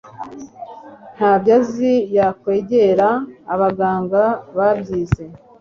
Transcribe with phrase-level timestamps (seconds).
[1.15, 3.09] ntabyo azi yakwegera
[3.53, 4.23] abaganga
[4.57, 5.23] babyize